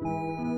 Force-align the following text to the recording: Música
Música 0.00 0.57